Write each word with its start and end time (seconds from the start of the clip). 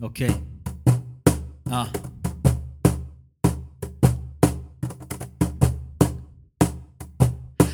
Okay. 0.00 0.30
Ah. 1.68 1.86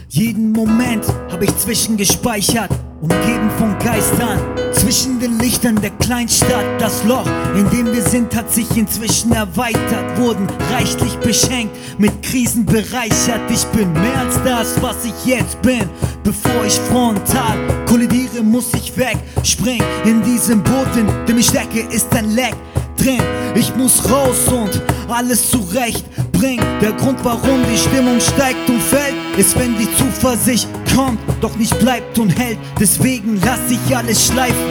Jeden 0.09 0.53
Moment 0.53 1.05
hab 1.31 1.43
ich 1.43 1.55
zwischengespeichert, 1.59 2.71
umgeben 3.01 3.51
von 3.59 3.79
Geistern. 3.79 4.39
Zwischen 4.73 5.21
den 5.21 5.39
Lichtern 5.39 5.81
der 5.83 5.91
Kleinstadt, 5.91 6.81
das 6.81 7.05
Loch, 7.05 7.27
in 7.57 7.69
dem 7.71 7.93
wir 7.93 8.03
sind, 8.03 8.35
hat 8.35 8.51
sich 8.51 8.75
inzwischen 8.77 9.33
erweitert, 9.33 10.17
wurden 10.19 10.47
reichlich 10.73 11.17
beschenkt, 11.17 11.77
mit 11.99 12.23
Krisen 12.23 12.65
bereichert. 12.65 13.51
Ich 13.51 13.65
bin 13.67 13.93
mehr 13.93 14.19
als 14.19 14.43
das, 14.45 14.81
was 14.81 15.05
ich 15.05 15.27
jetzt 15.27 15.61
bin. 15.63 15.91
Bevor 16.25 16.65
ich 16.67 16.81
frontal 16.91 17.59
kollidiere, 17.87 18.43
muss 18.43 18.73
ich 18.73 18.97
weg. 18.97 19.19
Spring 19.43 19.83
in 20.07 20.23
diesem 20.23 20.63
Boot, 20.63 20.89
in 20.97 21.07
dem 21.27 21.37
ich 21.37 21.49
stecke, 21.49 21.81
ist 21.95 22.15
ein 22.17 22.35
Leck 22.35 22.55
drin. 22.97 23.21
Ich 23.55 23.77
muss 23.77 24.03
raus 24.11 24.49
und 24.49 24.83
alles 25.13 25.51
zurecht 25.51 26.07
bringen. 26.33 26.65
Der 26.81 26.93
Grund, 26.93 27.23
warum 27.23 27.61
die 27.71 27.77
Stimmung 27.77 28.19
steigt 28.21 28.69
und 28.71 28.81
fällt, 28.81 29.15
ist, 29.37 29.55
wenn 29.59 29.77
die 29.77 29.89
Zuversicht 29.99 30.67
kommt, 30.97 31.19
doch 31.43 31.55
nicht 31.57 31.79
bleibt 31.79 32.19
und 32.19 32.31
hält. 32.31 32.59
Deswegen 32.81 33.39
lass 33.45 33.61
ich 33.69 33.95
alles 33.95 34.27
schleifen. 34.27 34.71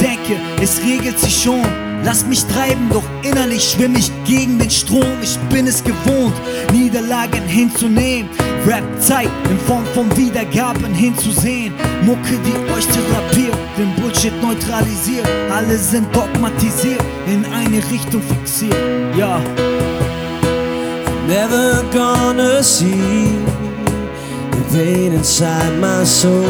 Denke, 0.00 0.40
es 0.62 0.80
regelt 0.80 1.18
sich 1.18 1.42
schon. 1.42 1.64
Lass 2.02 2.24
mich 2.26 2.44
treiben, 2.44 2.90
doch 2.90 3.04
innerlich 3.22 3.62
schwimm 3.62 3.94
ich 3.94 4.10
gegen 4.26 4.58
den 4.58 4.70
Strom. 4.70 5.20
Ich 5.22 5.38
bin 5.50 5.66
es 5.66 5.82
gewohnt, 5.84 6.34
Niederlagen 6.72 7.42
hinzunehmen. 7.46 8.28
Rap 8.66 8.82
Zeit 8.98 9.28
in 9.50 9.58
Form 9.58 9.84
von 9.94 10.16
Wiedergaben 10.16 10.94
hinzusehen. 10.94 11.74
Mucke, 12.02 12.38
die 12.46 12.72
euch 12.72 12.86
therapiert, 12.86 13.56
den 13.76 13.94
Bullshit 13.96 14.32
neutralisiert. 14.42 15.28
Alle 15.52 15.76
sind 15.76 16.06
dogmatisiert, 16.16 17.02
in 17.26 17.44
eine 17.44 17.76
Richtung 17.76 18.22
fixiert. 18.22 18.74
Ja. 19.16 19.38
Never 21.28 21.84
gonna 21.92 22.62
see 22.62 23.32
the 24.52 24.76
pain 24.76 25.12
inside 25.12 25.78
my 25.78 26.04
soul. 26.04 26.42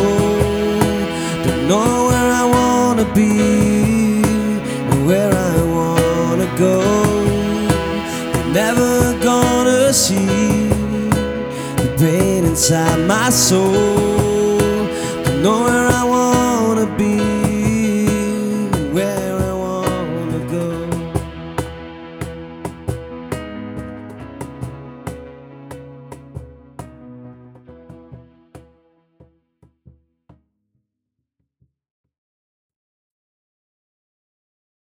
Don't 1.45 1.67
know 1.67 2.11
where 2.11 2.31
I 2.33 2.45
wanna 2.45 3.05
be 3.13 4.23
or 4.93 5.09
where 5.09 5.33
I 5.33 5.63
wanna 5.75 6.47
go. 6.57 6.81
Never 8.53 9.15
gonna 9.21 9.93
see 9.93 10.64
pain 11.99 12.45
inside 12.45 12.99
my 13.07 13.31
soul. 13.31 14.61
I 15.27 15.37
know 15.43 15.84